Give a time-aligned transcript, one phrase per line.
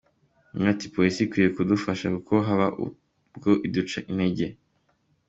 [0.53, 4.45] Umwe ati “Polisi ikwiye kudufasha kuko haba ubwo iduca intege.